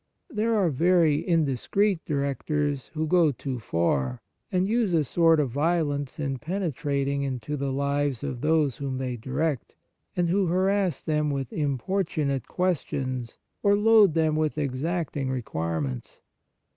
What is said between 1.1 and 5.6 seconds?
indiscreet directors who go too far, and use a sort of